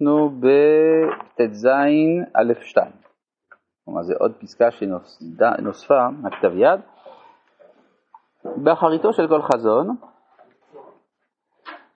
אנחנו 0.00 0.30
בט"ז 0.40 1.66
א' 2.34 2.52
2. 2.60 2.86
כלומר 3.84 4.02
זה 4.02 4.14
עוד 4.18 4.32
פסקה 4.40 4.70
שנוספה 4.70 6.08
מהכתב 6.10 6.52
יד. 6.54 6.80
באחריתו 8.56 9.12
של 9.12 9.28
כל 9.28 9.42
חזון, 9.42 9.96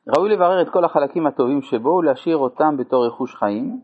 ראוי 0.09 0.29
לברר 0.29 0.63
את 0.63 0.69
כל 0.69 0.85
החלקים 0.85 1.27
הטובים 1.27 1.63
שבו 1.63 1.89
ולהשאיר 1.89 2.37
אותם 2.37 2.77
בתור 2.77 3.07
רכוש 3.07 3.35
חיים, 3.35 3.81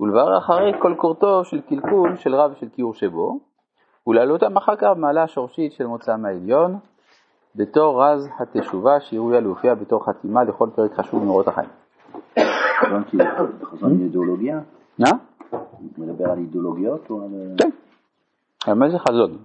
ולברר 0.00 0.38
אחרי 0.38 0.72
כל 0.78 0.94
קורטו 0.96 1.44
של 1.44 1.60
קלקול 1.60 2.16
של 2.16 2.34
רב 2.34 2.54
של 2.54 2.68
כיעור 2.74 2.94
שבו, 2.94 3.40
ולהעלותם 4.06 4.56
אחר 4.56 4.76
כך 4.76 4.88
במעלה 4.96 5.22
השורשית 5.22 5.72
של 5.72 5.86
מוצא 5.86 6.16
מהעליון, 6.16 6.78
בתור 7.56 8.04
רז 8.04 8.28
התשובה 8.38 9.00
שיראויה 9.00 9.40
להופיע 9.40 9.74
בתור 9.74 10.04
חתימה 10.06 10.44
לכל 10.44 10.68
פרק 10.74 10.92
חשוב 10.94 11.24
מאורות 11.24 11.48
החיים. 11.48 11.68
חזון 13.62 14.00
אידיאולוגיה? 14.00 14.60
מה? 14.98 15.10
מדבר 15.98 16.30
על 16.30 16.38
אידיאולוגיות 16.38 17.10
או 17.10 17.22
על... 17.22 17.30
כן. 17.58 17.70
מה 18.78 18.90
זה 18.90 18.98
חזון? 18.98 19.38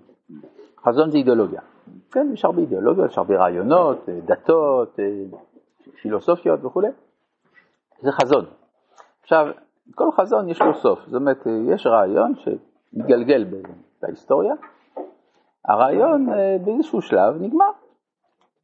חזון 0.84 1.12
זה 1.12 1.18
אידיאולוגיה. 1.18 1.62
כן, 2.12 2.28
יש 2.34 2.46
הרבה 2.46 2.62
אידיאולוגיות, 2.62 3.12
יש 3.12 3.18
הרבה 3.18 3.38
רעיונות, 3.38 4.10
אה, 4.10 4.20
דתות, 4.26 5.00
אה, 5.00 5.06
פילוסופיות 6.02 6.66
וכולי. 6.66 6.88
זה 8.02 8.12
חזון. 8.12 8.46
עכשיו, 9.22 9.48
כל 9.96 10.12
חזון 10.12 10.50
יש 10.50 10.62
לו 10.62 10.74
סוף. 10.74 11.00
זאת 11.06 11.22
אומרת, 11.22 11.48
אה, 11.48 11.52
יש 11.74 11.88
רעיון 11.88 12.34
שמתגלגל 12.36 13.46
בהיסטוריה, 14.02 14.54
הרעיון 15.66 16.28
באיזשהו 16.66 17.02
שלב 17.02 17.42
נגמר. 17.42 17.72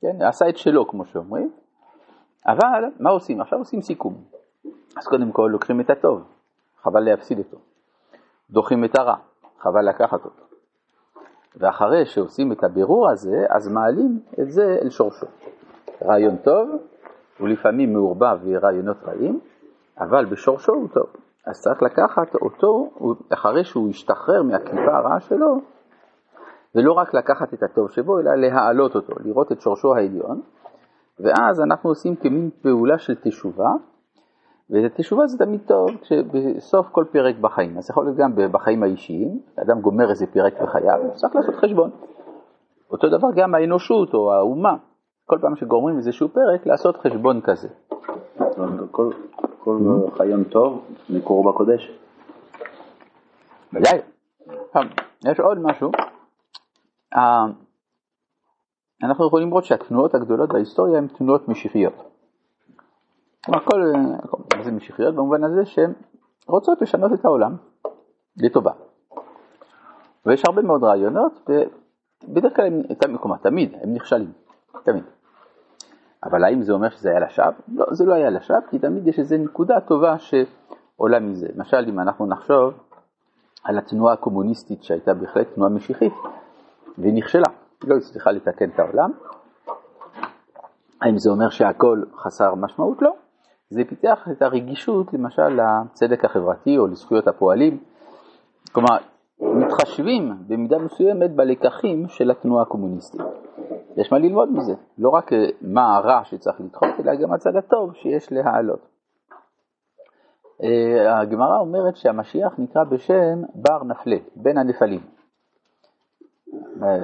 כן, 0.02 0.22
עשה 0.22 0.50
את 0.50 0.58
שלו, 0.58 0.88
כמו 0.88 1.06
שאומרים, 1.06 1.52
אבל 2.48 2.84
מה 3.00 3.10
עושים? 3.10 3.42
עכשיו 3.42 3.60
עושים 3.60 3.82
סיכום. 3.82 4.14
אז 4.98 5.08
קודם 5.08 5.32
כל 5.32 5.50
לוקחים 5.52 5.82
את 5.82 5.90
הטוב, 5.90 6.24
חבל 6.84 7.00
להפסיד 7.00 7.38
אותו. 7.38 7.58
דוחים 8.50 8.86
את 8.86 9.00
הרע, 9.00 9.16
חבל 9.60 9.90
לקחת 9.90 10.26
אותו. 10.26 10.44
ואחרי 11.58 12.06
שעושים 12.06 12.52
את 12.52 12.64
הבירור 12.64 13.10
הזה, 13.10 13.46
אז 13.50 13.68
מעלים 13.68 14.20
את 14.42 14.52
זה 14.52 14.78
אל 14.82 14.90
שורשו. 14.90 15.28
רעיון 16.04 16.38
טוב, 16.38 16.70
הוא 17.40 17.50
לפעמים 17.50 17.94
מעורבב 17.94 18.38
ברעיונות 18.44 18.98
רעים, 19.04 19.40
אבל 20.00 20.26
בשורשו 20.26 20.74
הוא 20.74 20.88
טוב. 20.94 21.08
אז 21.48 21.62
צריך 21.62 21.84
לקחת 21.84 22.36
אותו, 22.36 22.90
אחרי 23.34 23.64
שהוא 23.64 23.90
ישתחרר 23.90 24.44
מהקליפה 24.44 24.98
הרעה 24.98 25.20
שלו, 25.20 25.62
ולא 26.76 26.94
רק 26.94 27.14
לקחת 27.14 27.54
את 27.54 27.64
הטוב 27.64 27.92
שבו, 27.92 28.20
אלא 28.20 28.36
להעלות 28.36 28.96
אותו, 28.96 29.14
לראות 29.20 29.52
את 29.52 29.62
שורשו 29.62 29.96
העליון, 29.96 30.42
ואז 31.20 31.62
אנחנו 31.62 31.90
עושים 31.90 32.16
כמין 32.16 32.50
פעולה 32.62 32.98
של 32.98 33.16
תשובה, 33.16 33.70
ותשובה 34.70 35.28
זה 35.28 35.38
תמיד 35.38 35.62
טוב 35.68 35.90
כשבסוף 36.02 36.88
כל 36.92 37.06
פרק 37.12 37.36
בחיים, 37.42 37.78
אז 37.78 37.90
יכול 37.90 38.06
להיות 38.06 38.18
גם 38.18 38.32
בחיים 38.52 38.84
האישיים, 38.84 39.40
אדם 39.56 39.82
גומר 39.82 40.10
איזה 40.10 40.28
פרק 40.28 40.62
בחייו, 40.62 41.00
צריך 41.14 41.36
לעשות 41.36 41.56
חשבון. 41.56 41.90
אותו 42.92 43.10
דבר 43.10 43.28
גם 43.36 43.56
האנושות 43.56 44.14
או 44.14 44.34
האומה, 44.34 44.76
כל 45.26 45.38
פעם 45.42 45.56
שגומרים 45.56 45.98
איזשהו 45.98 46.30
פרק, 46.30 46.66
לעשות 46.66 46.98
חשבון 46.98 47.42
כזה. 47.42 47.68
כל, 48.92 49.10
כל 49.64 49.78
חיון 50.18 50.44
טוב 50.44 50.86
מקורו 51.10 51.52
בקודש. 51.52 52.00
ודאי. 53.74 54.00
יש 55.26 55.40
עוד 55.40 55.58
משהו. 55.62 55.92
אנחנו 59.04 59.28
יכולים 59.28 59.50
לראות 59.50 59.66
שהתנועות 59.66 60.16
הגדולות 60.16 60.50
בהיסטוריה 60.50 60.98
הן 60.98 61.08
תנועות 61.08 61.48
משיחיות. 61.48 62.13
כלומר, 63.46 63.60
כל, 63.66 63.94
זה 64.64 64.72
משיחיות 64.72 65.16
במובן 65.16 65.44
הזה 65.44 65.66
שהן 65.66 65.94
רוצות 66.48 66.82
לשנות 66.82 67.14
את 67.14 67.26
העולם 67.26 67.56
לטובה. 68.38 68.72
ויש 70.26 70.44
הרבה 70.46 70.62
מאוד 70.62 70.84
רעיונות, 70.84 71.50
ובדרך 72.28 72.56
כלל, 72.56 72.66
הם, 72.66 73.18
כלומר, 73.18 73.38
תמיד, 73.38 73.76
הם 73.82 73.94
נכשלים, 73.94 74.32
תמיד. 74.84 75.04
אבל 76.24 76.44
האם 76.44 76.62
זה 76.62 76.74
אומר 76.74 76.90
שזה 76.90 77.10
היה 77.10 77.20
לשווא? 77.20 77.52
לא, 77.68 77.86
זה 77.92 78.06
לא 78.06 78.14
היה 78.14 78.30
לשווא, 78.30 78.60
כי 78.70 78.80
תמיד 78.80 79.08
יש 79.08 79.20
איזו 79.20 79.36
נקודה 79.38 79.80
טובה 79.80 80.16
שעולה 80.20 81.20
מזה. 81.20 81.48
למשל, 81.56 81.86
אם 81.90 82.00
אנחנו 82.00 82.26
נחשוב 82.26 82.74
על 83.64 83.78
התנועה 83.78 84.14
הקומוניסטית 84.14 84.84
שהייתה 84.84 85.14
בהחלט 85.14 85.48
תנועה 85.56 85.70
משיחית, 85.70 86.14
והיא 86.98 87.14
נכשלה, 87.14 87.48
היא 87.82 87.90
לא 87.90 87.96
הצליחה 87.96 88.32
לתקן 88.32 88.70
את 88.70 88.80
העולם. 88.80 89.12
האם 91.02 91.18
זה 91.18 91.30
אומר 91.30 91.50
שהכל 91.50 92.02
חסר 92.16 92.56
משמעות? 92.56 93.02
לא. 93.02 93.23
זה 93.74 93.82
פיתח 93.90 94.28
את 94.32 94.42
הרגישות 94.42 95.14
למשל 95.14 95.50
לצדק 95.50 96.26
החברתי 96.26 96.78
או 96.78 96.88
לזכויות 96.88 97.28
הפועלים. 97.28 97.78
כלומר, 98.72 98.98
מתחשבים 99.42 100.34
במידה 100.48 100.78
מסוימת 100.80 101.36
בלקחים 101.36 102.08
של 102.08 102.32
התנועה 102.32 102.62
הקומוניסטית. 102.62 103.22
יש 103.98 104.12
מה 104.12 104.20
ללמוד 104.20 104.50
מזה, 104.52 104.74
לא 104.98 105.10
רק 105.10 105.34
אה, 105.34 105.38
מה 105.62 105.96
הרע 105.96 106.24
שצריך 106.24 106.62
לדחות, 106.62 106.90
אלא 107.00 107.16
גם 107.16 107.34
הצד 107.34 107.56
הטוב 107.56 107.94
שיש 107.94 108.32
להעלות. 108.32 108.88
אה, 110.64 111.20
הגמרא 111.20 111.60
אומרת 111.60 111.96
שהמשיח 111.96 112.54
נקרא 112.58 112.84
בשם 112.84 113.42
בר 113.56 113.84
נפלה, 113.84 114.18
בן 114.36 114.58
הנפלים. 114.58 115.02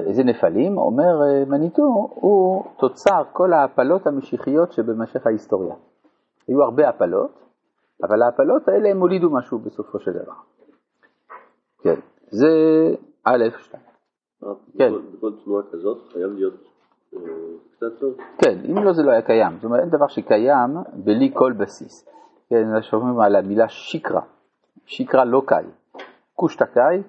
איזה 0.08 0.24
נפלים? 0.24 0.78
אומר 0.78 1.22
אה, 1.24 1.46
מניטו, 1.46 2.10
הוא 2.16 2.64
תוצר 2.78 3.24
כל 3.34 3.54
ההפלות 3.54 4.08
המשיחיות 4.08 4.72
שבמשך 4.72 5.28
ההיסטוריה. 5.28 5.76
היו 6.50 6.64
הרבה 6.64 6.90
הפלות, 6.90 7.40
אבל 8.04 8.22
ההפלות 8.22 8.68
האלה 8.68 8.90
הם 8.90 9.00
הולידו 9.00 9.30
משהו 9.30 9.60
בסופו 9.60 10.00
של 10.00 10.12
דבר. 10.12 10.34
כן, 11.82 11.96
זה 12.30 12.50
א', 13.24 13.44
שתיים. 13.60 13.84
כן. 14.78 14.92
בכל 15.14 15.32
תנועה 15.44 15.64
כזאת 15.72 15.98
חייב 16.14 16.32
להיות 16.32 16.54
אה, 17.14 17.20
קצת 17.76 18.00
טוב? 18.00 18.14
כן, 18.38 18.58
אם 18.70 18.84
לא 18.84 18.94
זה 18.94 19.04
לא 19.04 19.12
היה 19.12 19.22
קיים. 19.22 19.56
זאת 19.56 19.64
אומרת, 19.64 19.80
אין 19.80 19.90
דבר 19.90 20.08
שקיים 20.08 20.78
בלי 20.94 21.32
כל 21.34 21.54
בסיס. 21.54 22.10
כן, 22.50 22.82
שומעים 22.82 23.20
על 23.20 23.36
המילה 23.36 23.70
שיקרא, 23.70 24.22
שיקרא 24.86 25.24
לא 25.24 25.42
קל. 25.46 25.66
קושטקאי, 26.36 27.04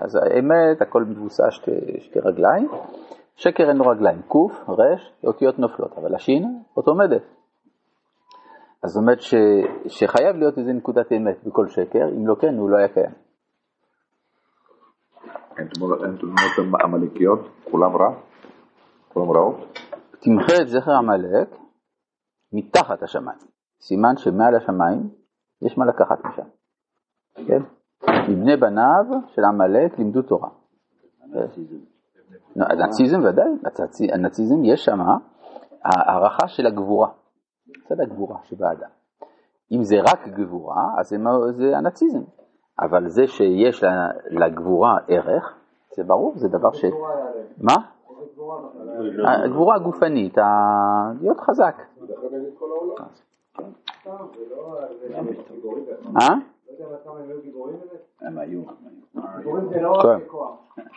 אז 0.00 0.16
האמת, 0.16 0.82
הכל 0.82 1.04
מבוסס 1.04 1.50
שתי, 1.50 2.00
שתי 2.00 2.20
רגליים, 2.20 2.68
שקר 3.36 3.68
אין 3.68 3.76
לו 3.76 3.86
רגליים, 3.86 4.22
קוף, 4.28 4.52
רש, 4.68 5.12
אותיות 5.24 5.58
נופלות, 5.58 5.98
אבל 5.98 6.14
השין 6.14 6.62
אותו 6.76 6.90
עומדת. 6.90 7.35
אז 8.82 8.90
זאת 8.90 9.00
אומרת 9.02 9.20
ש, 9.20 9.34
שחייב 9.88 10.36
להיות 10.36 10.58
איזה 10.58 10.72
נקודת 10.72 11.12
אמת 11.12 11.44
בכל 11.44 11.68
שקר, 11.68 12.08
אם 12.16 12.26
לא 12.26 12.34
כן 12.40 12.54
הוא 12.58 12.70
לא 12.70 12.76
היה 12.76 12.88
קיים. 12.88 13.12
אין 15.58 15.68
תמונות 15.68 16.00
עמלקיות, 16.84 17.40
כולם 17.70 17.96
רע? 17.96 18.14
כולם 19.08 19.30
רעות? 19.30 19.78
תמחה 20.20 20.62
את 20.62 20.68
זכר 20.68 20.92
עמלק 20.92 21.48
מתחת 22.52 23.02
השמיים, 23.02 23.38
סימן 23.80 24.16
שמעל 24.16 24.54
השמיים 24.56 25.10
יש 25.62 25.78
מה 25.78 25.84
לקחת 25.86 26.24
משם, 26.24 26.48
כן? 27.34 27.62
מבני 28.28 28.56
בניו 28.56 29.04
של 29.26 29.44
עמלק 29.44 29.98
לימדו 29.98 30.22
תורה. 30.22 30.48
הנאציזם 32.56 33.18
ודאי, 33.24 33.50
הנאציזם 34.12 34.64
יש 34.64 34.84
שם 34.84 34.98
הערכה 35.84 36.48
של 36.48 36.66
הגבורה, 36.66 37.08
צד 37.88 38.00
הגבורה 38.00 38.38
שבאדם. 38.44 38.88
אם 39.72 39.82
זה 39.82 39.96
רק 40.00 40.28
גבורה, 40.28 40.84
אז 40.98 41.14
זה 41.50 41.76
הנאציזם, 41.76 42.22
אבל 42.80 43.08
זה 43.08 43.26
שיש 43.26 43.84
לגבורה 44.30 44.98
ערך, 45.08 45.54
זה 45.96 46.04
ברור, 46.04 46.32
זה 46.36 46.48
דבר 46.48 46.72
ש... 46.72 46.84
מה? 47.58 47.74
הגבורה 49.44 49.74
הגופנית, 49.74 50.38
להיות 51.20 51.40
חזק. 51.40 51.82
אה? 56.16 56.34
הם 58.20 58.38
היו. 58.38 58.62
כן, 60.02 60.18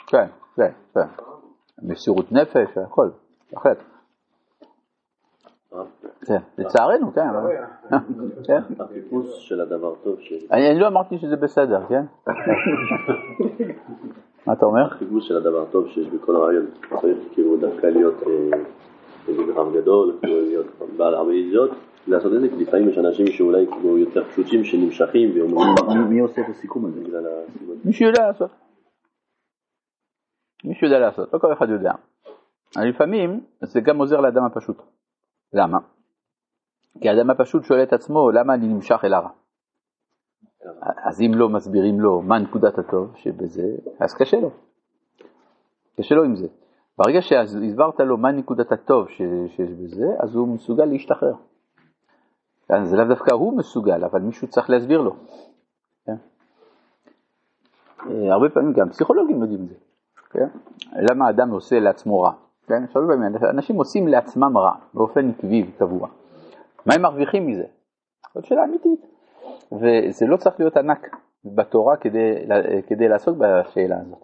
כן, 0.07 0.27
כן, 0.55 0.71
כן. 0.93 1.07
מסירות 1.81 2.31
נפש, 2.31 2.77
הכל, 2.77 3.09
בהחלט. 3.51 3.77
כן, 6.25 6.37
לצערנו, 6.57 7.11
כן. 7.13 8.61
החיפוש 8.79 9.49
של 9.49 9.61
הדבר 9.61 9.95
טוב. 10.03 10.19
אני 10.51 10.79
לא 10.79 10.87
אמרתי 10.87 11.17
שזה 11.17 11.35
בסדר, 11.35 11.79
כן? 11.89 12.05
מה 14.45 14.53
אתה 14.53 14.65
אומר? 14.65 14.85
החיפוש 14.85 15.27
של 15.27 15.37
הדבר 15.37 15.65
טוב 15.65 15.87
שיש 15.87 16.07
בכל 16.07 16.35
הרעיון. 16.35 16.65
צריך 17.01 17.17
כאילו 17.33 17.57
דווקא 17.57 17.87
להיות 17.87 18.23
איזה 19.27 19.43
גרם 19.43 19.73
גדול, 19.73 20.17
להיות 20.23 20.65
בעל 20.97 21.15
הרבה 21.15 21.33
ידיעות. 21.33 21.71
לעשות 22.07 22.33
את 22.33 22.41
זה, 22.41 22.49
כי 22.49 22.55
לפעמים 22.55 22.89
יש 22.89 22.97
אנשים 22.97 23.27
שאולי 23.27 23.67
כאילו 23.67 23.97
יותר 23.97 24.23
פשוטים 24.23 24.63
שנמשכים 24.63 25.29
ואומרים... 25.35 25.75
מי 26.09 26.19
עושה 26.19 26.41
את 26.41 26.49
הסיכום 26.49 26.85
הזה 26.85 27.01
בגלל 27.03 27.25
הסיכום 27.27 27.71
הזה? 27.71 27.81
מישהו 27.85 28.05
יודע 28.05 28.27
לעשות. 28.27 28.51
מישהו 30.63 30.87
יודע 30.87 30.99
לעשות, 30.99 31.33
לא 31.33 31.39
כל 31.39 31.53
אחד 31.53 31.69
יודע. 31.69 31.91
לפעמים 32.89 33.43
זה 33.61 33.81
גם 33.81 33.97
עוזר 33.97 34.21
לאדם 34.21 34.43
הפשוט. 34.43 34.77
למה? 35.53 35.77
כי 37.01 37.09
האדם 37.09 37.29
הפשוט 37.29 37.63
שואל 37.63 37.83
את 37.83 37.93
עצמו, 37.93 38.31
למה 38.31 38.53
אני 38.53 38.67
נמשך 38.67 38.99
אל 39.03 39.13
הרע? 39.13 39.29
אז 41.03 41.21
אם 41.21 41.31
לא 41.35 41.49
מסבירים 41.49 41.99
לו 41.99 42.21
מה 42.21 42.39
נקודת 42.39 42.77
הטוב 42.77 43.15
שבזה, 43.15 43.67
אז 43.99 44.13
קשה 44.13 44.39
לו. 44.39 44.51
קשה 45.97 46.15
לו 46.15 46.23
עם 46.23 46.35
זה. 46.35 46.47
ברגע 46.97 47.21
שהסברת 47.21 47.99
לו 47.99 48.17
מה 48.17 48.31
נקודת 48.31 48.71
הטוב 48.71 49.09
שיש 49.09 49.69
בזה, 49.69 50.05
אז 50.19 50.35
הוא 50.35 50.47
מסוגל 50.47 50.85
להשתחרר. 50.85 51.33
זה 52.83 52.97
לאו 52.97 53.05
דווקא 53.05 53.33
הוא 53.33 53.57
מסוגל, 53.57 54.03
אבל 54.03 54.21
מישהו 54.21 54.47
צריך 54.47 54.69
להסביר 54.69 55.01
לו. 55.01 55.15
כן? 56.05 56.15
אה, 58.09 58.33
הרבה 58.33 58.49
פעמים 58.49 58.73
גם 58.73 58.89
פסיכולוגים 58.89 59.41
יודעים 59.41 59.63
את 59.63 59.69
זה. 59.69 59.75
כן? 60.29 60.47
למה 61.11 61.27
האדם 61.27 61.51
עושה 61.51 61.79
לעצמו 61.79 62.21
רע? 62.21 62.31
כן? 62.67 62.83
אנשים 63.49 63.75
עושים 63.75 64.07
לעצמם 64.07 64.57
רע 64.57 64.71
באופן 64.93 65.29
עקבי 65.29 65.63
וקבוע. 65.69 66.09
מה 66.89 66.95
הם 66.95 67.01
מרוויחים 67.01 67.47
מזה? 67.47 67.63
זאת 68.33 68.45
שאלה 68.45 68.63
אמיתית. 68.63 69.05
וזה 69.71 70.25
לא 70.25 70.37
צריך 70.37 70.59
להיות 70.59 70.77
ענק 70.77 71.15
בתורה 71.45 71.97
כדי, 71.97 72.33
כדי 72.87 73.07
לעסוק 73.07 73.37
בשאלה 73.37 73.95
הזאת. 74.01 74.19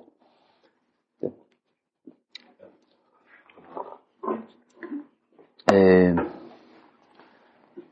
אה, 5.71 6.23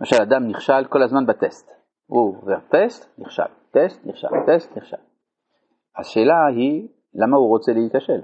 למשל 0.02 0.22
אדם 0.22 0.48
נכשל 0.48 0.86
כל 0.90 1.04
הזמן 1.04 1.26
בטסט, 1.26 1.72
הוא 2.06 2.38
עובר 2.38 2.60
טסט, 2.60 3.20
נכשל, 3.20 3.44
טסט, 3.72 4.06
נכשל, 4.06 4.28
טסט, 4.48 4.78
נכשל. 4.78 4.98
השאלה 5.98 6.46
היא, 6.56 6.88
למה 7.14 7.38
הוא 7.38 7.48
רוצה 7.48 7.72
להיכשל? 7.74 8.22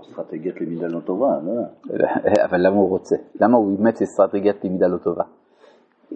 אסטרטגיית 0.00 0.60
למידה 0.60 0.86
לא 0.86 1.00
טובה, 1.00 1.28
לא? 1.42 1.52
אבל 2.46 2.66
למה 2.66 2.76
הוא 2.76 2.88
רוצה? 2.88 3.16
למה 3.40 3.56
הוא 3.56 3.76
אימץ 3.78 4.02
אסטרטגיית 4.02 4.64
למידה 4.64 4.86
לא 4.86 4.98
טובה? 4.98 5.24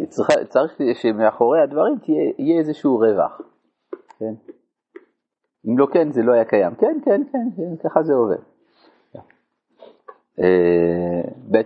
צריך, 0.09 0.29
צריך 0.49 0.73
שמאחורי 0.95 1.63
הדברים 1.63 1.99
תהיה, 1.99 2.33
יהיה 2.39 2.59
איזשהו 2.59 2.97
רווח, 2.99 3.41
כן? 4.19 4.35
אם 5.67 5.79
לא 5.79 5.87
כן, 5.93 6.13
זה 6.13 6.23
לא 6.23 6.33
היה 6.33 6.45
קיים. 6.45 6.75
כן, 6.75 6.97
כן, 7.05 7.23
כן, 7.33 7.49
כן 7.57 7.89
ככה 7.89 8.03
זה 8.03 8.13
עובד. 8.15 8.43
אה, 10.41 11.23
ב' 11.51 11.63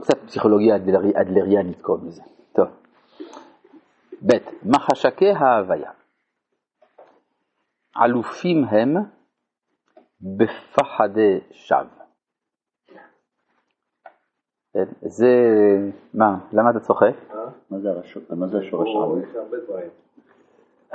קצת 0.00 0.18
פסיכולוגיה 0.26 0.76
אדלריאנית 1.14 1.82
קוראים 1.82 2.06
לזה. 2.06 2.22
טוב. 2.52 2.68
ב' 4.26 4.32
מחשקי 4.64 5.30
ההוויה. 5.30 5.90
אלופים 8.04 8.64
הם 8.64 8.96
בפחדי 10.20 11.40
שווא. 11.50 12.00
כן, 14.72 14.84
זה, 15.00 15.28
מה, 16.14 16.38
למה 16.52 16.70
אתה 16.70 16.80
צוחק? 16.80 17.14
מה 17.70 18.46
זה 18.46 18.58
השורש 18.58 18.88
עלוף? 18.96 19.24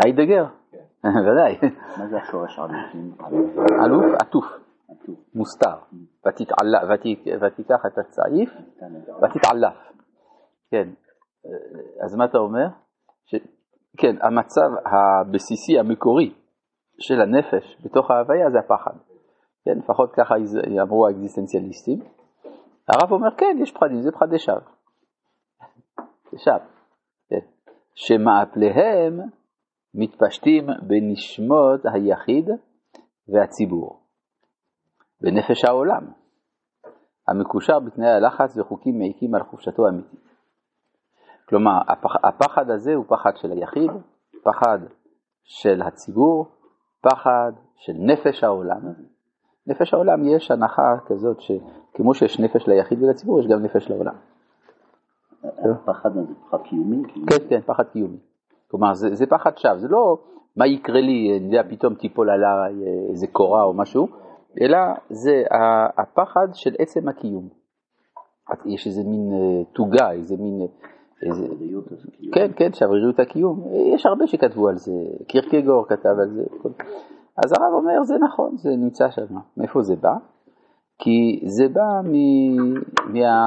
היידגר, 0.03 0.45
כן. 0.71 1.09
ודאי. 1.31 1.69
מה 1.97 2.07
זה 2.07 2.17
השורש 2.17 2.59
עלוף? 2.59 3.05
אלוף 3.85 4.05
עטוף, 4.21 4.45
מוסתר. 5.35 5.77
ותיקח 7.41 7.85
את 7.85 7.97
הצעיף 7.97 8.49
ותתעלף. 9.23 9.91
כן, 10.71 10.89
אז 12.03 12.15
מה 12.15 12.25
אתה 12.25 12.37
אומר? 12.37 12.67
כן, 13.97 14.15
המצב 14.21 14.69
הבסיסי 14.85 15.79
המקורי 15.79 16.33
של 16.99 17.21
הנפש 17.21 17.77
בתוך 17.83 18.11
ההוויה 18.11 18.51
זה 18.51 18.59
הפחד. 18.59 18.97
כן, 19.65 19.77
לפחות 19.77 20.11
ככה 20.13 20.35
אמרו 20.81 21.07
האקזיסטנציאליסטים. 21.07 21.99
הרב 22.87 23.11
אומר, 23.11 23.35
כן, 23.37 23.57
יש 23.61 23.71
פחדים, 23.71 24.01
זה 24.01 24.11
פחדי 24.11 24.39
שווא. 24.39 24.59
שווא. 26.37 26.57
כן. 27.29 27.39
שמעפליהם 27.95 29.19
מתפשטים 29.93 30.67
בנשמות 30.87 31.81
היחיד 31.93 32.49
והציבור, 33.33 34.01
בנפש 35.21 35.65
העולם, 35.65 36.11
המקושר 37.27 37.79
בתנאי 37.79 38.09
הלחץ 38.09 38.57
וחוקים 38.57 38.99
מעיקים 38.99 39.35
על 39.35 39.43
חופשתו 39.43 39.85
האמיתית. 39.85 40.25
כלומר, 41.49 41.71
הפחד 42.23 42.69
הזה 42.69 42.93
הוא 42.93 43.05
פחד 43.07 43.31
של 43.35 43.51
היחיד, 43.51 43.91
פחד 44.43 44.79
של 45.43 45.81
הציבור, 45.81 46.47
פחד 47.09 47.51
של 47.77 47.93
נפש 47.99 48.43
העולם. 48.43 48.81
נפש 49.67 49.93
העולם 49.93 50.27
יש 50.27 50.51
הנחה 50.51 50.95
כזאת 51.05 51.37
שכמו 51.41 52.13
שיש 52.13 52.39
נפש 52.39 52.67
ליחיד 52.67 53.03
ולציבור, 53.03 53.39
יש 53.39 53.47
גם 53.47 53.63
נפש 53.63 53.89
לעולם. 53.89 54.15
פחד 55.85 56.13
זה 56.13 56.33
פחד 56.47 56.57
קיומי? 56.63 57.03
כן, 57.29 57.37
כן, 57.49 57.61
פחד 57.65 57.83
קיומי. 57.83 58.17
כלומר, 58.71 58.93
זה, 58.93 59.15
זה 59.15 59.25
פחד 59.25 59.57
שווא, 59.57 59.77
זה 59.77 59.87
לא 59.87 60.17
מה 60.55 60.67
יקרה 60.67 61.01
לי, 61.01 61.37
אני 61.37 61.45
יודע, 61.45 61.69
פתאום 61.69 61.93
תיפול 61.95 62.29
עליי 62.29 62.73
איזה 63.09 63.27
קורה 63.27 63.63
או 63.63 63.73
משהו, 63.73 64.07
אלא 64.61 64.77
זה 65.09 65.43
הפחד 65.97 66.47
של 66.53 66.75
עצם 66.79 67.07
הקיום. 67.07 67.49
יש 68.65 68.87
איזה 68.87 69.01
מין 69.03 69.33
אה, 69.33 69.63
תוגה, 69.73 70.11
איזה 70.11 70.35
מין... 70.39 70.67
כן, 72.33 72.51
כן, 72.55 72.73
שבריריות 72.73 73.19
הקיום. 73.19 73.63
יש 73.95 74.05
הרבה 74.05 74.27
שכתבו 74.27 74.69
על 74.69 74.75
זה, 74.75 74.91
קירקגור 75.27 75.85
כתב 75.87 76.15
על 76.21 76.29
זה. 76.29 76.43
אז 77.45 77.51
הרב 77.51 77.73
אומר, 77.73 78.03
זה 78.03 78.15
נכון, 78.17 78.57
זה 78.57 78.69
נמצא 78.69 79.09
שם. 79.09 79.35
מאיפה 79.57 79.81
זה 79.81 79.95
בא? 79.95 80.13
כי 80.99 81.41
זה 81.45 81.67
בא 81.67 82.01
מ... 82.03 82.13
מה... 83.13 83.45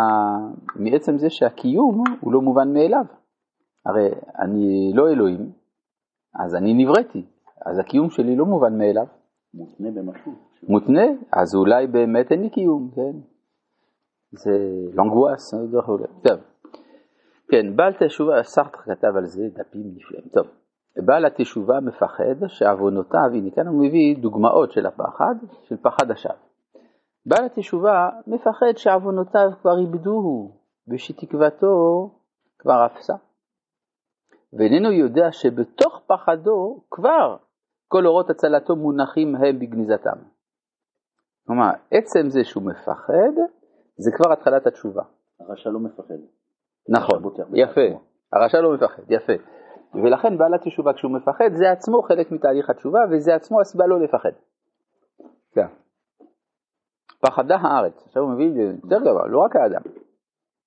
מעצם 0.76 1.18
זה 1.18 1.30
שהקיום 1.30 2.02
הוא 2.20 2.32
לא 2.32 2.40
מובן 2.40 2.72
מאליו. 2.72 3.04
הרי 3.86 4.08
אני 4.38 4.92
לא 4.94 5.08
אלוהים, 5.08 5.52
אז 6.44 6.54
אני 6.54 6.74
נבראתי, 6.74 7.24
אז 7.66 7.78
הקיום 7.78 8.10
שלי 8.10 8.36
לא 8.36 8.46
מובן 8.46 8.78
מאליו. 8.78 9.06
מותנה 9.54 9.90
במשהו. 9.90 10.32
מותנה, 10.68 11.06
אז 11.32 11.54
אולי 11.54 11.86
באמת 11.86 12.32
אין 12.32 12.42
לי 12.42 12.50
קיום, 12.50 12.90
כן? 12.94 13.18
זה 14.32 14.50
לנגואס, 14.94 15.54
וכו'. 15.54 15.96
טוב. 16.22 16.40
כן, 17.50 17.76
בעל 17.76 17.92
תשובה, 17.98 18.42
סרטר 18.42 18.78
כתב 18.78 19.16
על 19.16 19.24
זה 19.24 19.42
דפים 19.54 19.82
נפלאים. 19.94 20.28
טוב. 20.34 20.46
בעל 20.96 21.24
התשובה 21.24 21.80
מפחד 21.80 22.46
שעוונותיו, 22.46 23.30
הנה 23.34 23.50
כאן 23.50 23.66
הוא 23.66 23.84
מביא 23.86 24.16
דוגמאות 24.16 24.72
של 24.72 24.86
הפחד, 24.86 25.34
של 25.62 25.76
פחד 25.76 26.10
השווא. 26.10 26.34
בעל 27.26 27.44
התשובה 27.44 28.08
מפחד 28.26 28.76
שעוונותיו 28.76 29.50
כבר 29.60 29.78
איבדוהו, 29.78 30.58
ושתקוותו 30.88 32.10
כבר 32.58 32.86
אפסה. 32.86 33.14
ואיננו 34.52 34.92
יודע 34.92 35.32
שבתוך 35.32 36.00
פחדו 36.06 36.80
כבר 36.90 37.36
כל 37.88 38.06
אורות 38.06 38.30
הצלתו 38.30 38.76
מונחים 38.76 39.36
הם 39.36 39.58
בגניזתם. 39.58 40.18
כלומר, 41.46 41.70
עצם 41.90 42.30
זה 42.30 42.44
שהוא 42.44 42.62
מפחד, 42.62 43.32
זה 43.96 44.10
כבר 44.16 44.32
התחלת 44.32 44.66
התשובה. 44.66 45.02
הרשע 45.40 45.70
לא 45.70 45.80
מפחד. 45.80 46.14
נכון, 46.88 47.22
יפה. 47.54 47.80
הרשע 48.32 48.60
לא 48.60 48.74
מפחד, 48.74 49.02
יפה. 49.10 49.32
ולכן 49.94 50.38
בעל 50.38 50.54
התשובה 50.54 50.92
כשהוא 50.92 51.12
מפחד, 51.12 51.50
זה 51.52 51.70
עצמו 51.70 52.02
חלק 52.02 52.32
מתהליך 52.32 52.70
התשובה, 52.70 53.00
וזה 53.10 53.34
עצמו 53.34 53.60
הסיבה 53.60 53.86
לא 53.86 54.00
לפחד. 54.00 54.32
כן. 55.52 55.66
פחדה 57.20 57.56
הארץ, 57.56 58.04
עכשיו 58.06 58.22
הוא 58.22 58.30
מביא 58.30 58.62
יותר 58.84 59.00
גבוה, 59.00 59.26
לא 59.26 59.38
רק 59.38 59.56
האדם. 59.56 59.82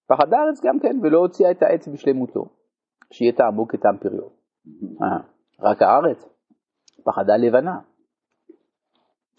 פחד 0.07 0.33
הארץ 0.33 0.61
גם 0.65 0.79
כן, 0.79 0.99
ולא 1.03 1.17
הוציאה 1.17 1.51
את 1.51 1.63
העץ 1.63 1.87
בשלמותו, 1.87 2.45
שיהיה 3.11 3.31
טעמו 3.31 3.67
כטעם 3.67 3.97
פריו. 3.97 4.27
אה, 5.01 5.17
רק 5.59 5.81
הארץ, 5.81 6.29
פחדה 7.03 7.37
לבנה, 7.37 7.79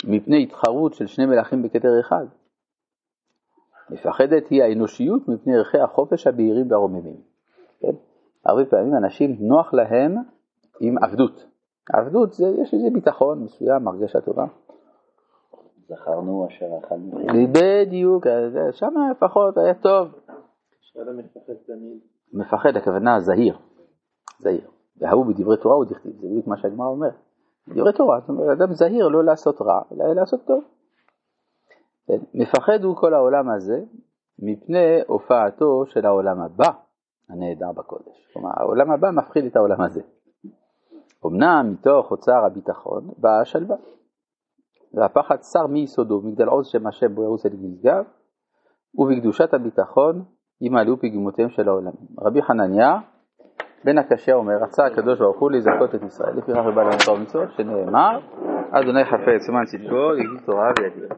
מפני 0.04 0.42
התחרות 0.42 0.94
של 0.94 1.06
שני 1.06 1.26
מלכים 1.26 1.62
בכתר 1.62 2.00
אחד. 2.00 2.26
מפחדת 3.90 4.48
היא 4.50 4.62
האנושיות 4.62 5.28
מפני 5.28 5.56
ערכי 5.56 5.78
החופש 5.78 6.26
הבהירים 6.26 6.70
והרוממים. 6.70 7.16
כן? 7.80 7.92
הרבה 8.46 8.64
פעמים 8.64 8.94
אנשים 8.94 9.36
נוח 9.40 9.74
להם 9.74 10.16
עם 10.80 10.98
עבדות. 11.04 11.46
עבדות 11.92 12.32
זה, 12.32 12.46
יש 12.62 12.74
איזה 12.74 12.88
ביטחון 12.92 13.44
מסוים, 13.44 13.88
הרגשה 13.88 14.20
טובה. 14.20 14.44
זכרנו 15.88 16.46
אשר 16.48 16.66
אכלנו. 16.78 17.10
בדיוק, 17.52 18.26
שם 18.72 18.94
לפחות 19.10 19.58
היה 19.58 19.74
טוב. 19.74 20.08
שאלה 20.80 21.12
מפחד 21.12 21.52
תמיד. 21.66 21.98
מפחד, 22.32 22.76
הכוונה 22.76 23.20
זהיר. 23.20 23.58
זהיר. 24.38 24.70
וההוא 24.96 25.26
בדברי 25.26 25.56
תורה 25.56 25.74
הוא 25.74 25.84
דכתיב, 25.84 26.12
זה 26.20 26.28
בדיוק 26.28 26.46
מה 26.46 26.56
שהגמרא 26.56 26.86
אומר. 26.86 27.10
דברי 27.68 27.92
תורה, 27.92 28.20
זאת 28.20 28.28
אומרת, 28.28 28.58
אדם 28.58 28.72
זהיר 28.72 29.08
לא 29.08 29.24
לעשות 29.24 29.60
רע, 29.60 29.80
אלא 29.92 30.14
לעשות 30.14 30.40
טוב. 30.46 30.64
כן? 32.06 32.18
מפחד 32.34 32.84
הוא 32.84 32.96
כל 32.96 33.14
העולם 33.14 33.50
הזה 33.50 33.80
מפני 34.38 35.00
הופעתו 35.06 35.86
של 35.86 36.06
העולם 36.06 36.40
הבא 36.40 36.70
הנהדר 37.30 37.72
בקודש. 37.72 38.30
כלומר, 38.32 38.50
העולם 38.56 38.90
הבא 38.90 39.10
מפחיד 39.10 39.44
את 39.44 39.56
העולם 39.56 39.80
הזה. 39.80 40.02
אמנם 41.26 41.72
מתוך 41.72 42.10
אוצר 42.10 42.44
הביטחון 42.44 43.08
באה 43.18 43.40
השלווה. 43.40 43.76
והפחד 44.94 45.36
שר 45.42 45.66
מיסודו, 45.66 46.20
מגדל 46.24 46.48
עוז 46.48 46.66
שם 46.66 46.86
השם 46.86 47.14
בו 47.14 47.22
ירוץ 47.22 47.46
את 47.46 47.54
גנזגב, 47.54 48.04
ובקדושת 48.98 49.54
הביטחון 49.54 50.24
ימלאו 50.60 50.96
פגמותיהם 50.96 51.48
של 51.50 51.68
העולם. 51.68 51.92
רבי 52.18 52.42
חנניה 52.42 52.98
בן 53.84 53.98
הקשיא 53.98 54.34
אומר, 54.34 54.54
רצה 54.62 54.86
הקדוש 54.86 55.18
ברוך 55.18 55.40
הוא 55.40 55.50
לזכות 55.50 55.94
את 55.94 56.02
ישראל, 56.02 56.36
לפיכך 56.36 56.64
הוא 56.64 56.74
בא 56.74 56.82
לנו 56.82 56.98
תורה 57.04 57.18
ומצוות, 57.18 57.48
שנאמר, 57.56 58.18
אדוני 58.70 59.04
חפץ 59.04 59.48
למען 59.48 59.64
צדקו, 59.64 60.14
יגיד 60.14 60.40
תורה 60.46 60.70
ויגיד. 60.78 61.10